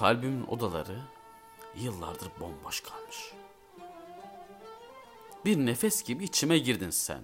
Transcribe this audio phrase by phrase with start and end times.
[0.00, 1.02] Kalbimin odaları
[1.74, 3.32] yıllardır bomboş kalmış.
[5.44, 7.22] Bir nefes gibi içime girdin sen.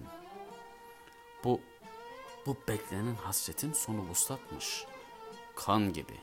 [1.43, 1.61] Bu,
[2.45, 4.85] bu beklenen hasretin sonu vuslatmış.
[5.55, 6.19] Kan gibi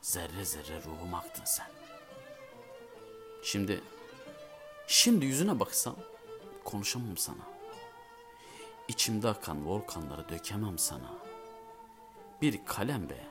[0.00, 1.70] zerre zerre ruhum aktın sen.
[3.42, 3.80] Şimdi,
[4.86, 5.96] şimdi yüzüne baksam
[6.64, 7.46] konuşamam sana.
[8.88, 11.14] İçimde akan volkanları dökemem sana.
[12.42, 13.26] Bir kalem be,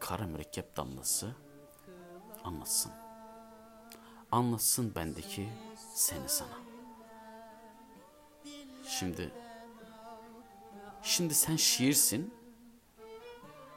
[0.00, 1.43] kara mürekkep damlası
[2.44, 2.92] anlatsın.
[4.32, 5.48] Anlatsın bendeki
[5.94, 6.58] seni sana.
[8.88, 9.32] Şimdi
[11.04, 12.34] Şimdi sen şiirsin.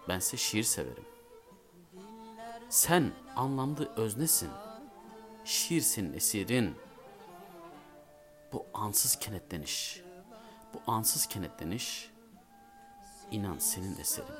[0.07, 1.05] Bense şiir severim.
[2.69, 4.49] Sen anlamlı öznesin.
[5.45, 6.75] Şiir senin esirin.
[8.53, 10.01] Bu ansız kenetleniş.
[10.73, 12.11] Bu ansız kenetleniş
[13.31, 14.35] inan senin eserin.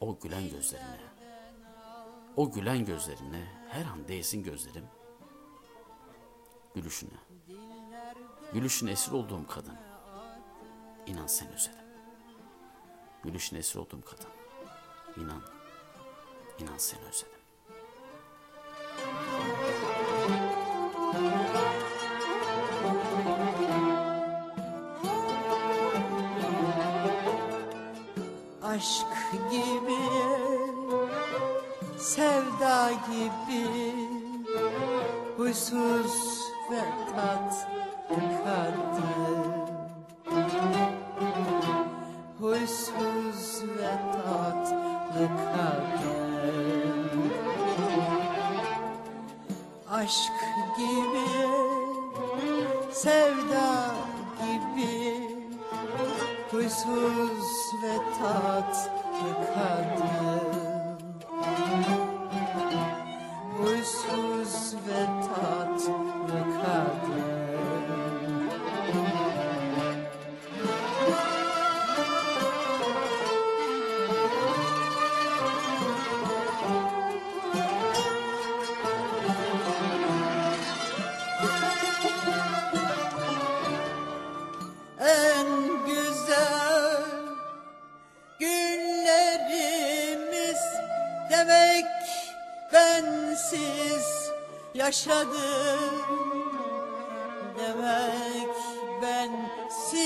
[0.00, 1.00] O gülen gözlerine,
[2.38, 4.84] o gülen gözlerine her an değsin gözlerim.
[6.74, 7.18] Gülüşüne,
[8.52, 9.76] gülüşüne esir olduğum kadın.
[11.06, 11.80] İnan seni özledim.
[13.24, 14.30] Gülüşüne esir olduğum kadın.
[15.16, 15.42] İnan,
[16.58, 17.38] inan seni özledim.
[28.62, 29.06] Aşk
[29.50, 30.57] gibi,
[31.98, 33.94] sevda gibi
[35.36, 36.80] Huysuz ve
[37.14, 39.68] tatlı kadın.
[42.40, 47.32] Huysuz ve tatlı kadın.
[49.90, 50.32] Aşk
[50.76, 51.48] gibi,
[52.92, 53.94] sevda
[54.42, 55.28] gibi
[56.50, 59.07] Huysuz ve tatlı
[91.48, 91.86] demek
[92.72, 94.30] bensiz
[94.74, 95.94] yaşadım.
[97.58, 98.56] Demek
[99.02, 99.98] bensiz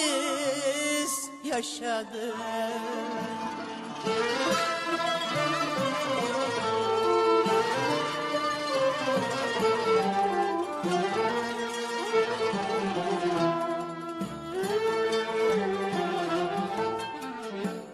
[1.44, 2.40] yaşadım.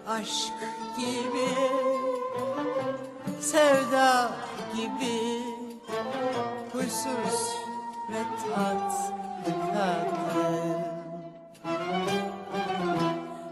[0.08, 0.52] Aşk
[0.98, 1.57] gibi
[3.52, 4.30] sevda
[4.76, 5.42] gibi
[6.72, 7.56] huysuz
[8.10, 8.22] ve
[8.54, 9.18] tatlı.
[9.72, 10.84] Kadın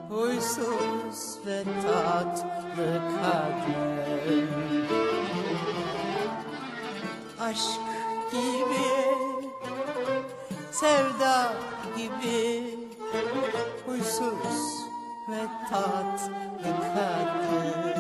[0.08, 4.48] huysuz ve tatlı kadın.
[7.40, 7.80] Aşk
[8.32, 8.88] gibi
[10.72, 11.52] sevda
[11.96, 12.78] gibi
[13.86, 14.86] huysuz
[15.28, 17.95] ve tatlı kadın